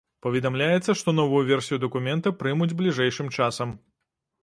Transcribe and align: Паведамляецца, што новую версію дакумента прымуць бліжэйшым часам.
Паведамляецца, 0.25 0.95
што 1.01 1.13
новую 1.19 1.43
версію 1.51 1.81
дакумента 1.85 2.35
прымуць 2.43 2.73
бліжэйшым 2.83 3.33
часам. 3.39 3.81